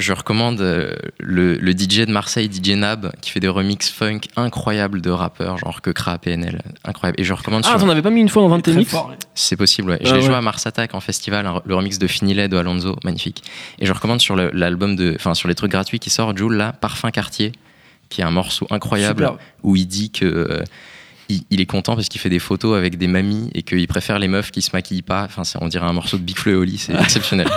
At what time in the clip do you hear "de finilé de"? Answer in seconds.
11.98-12.56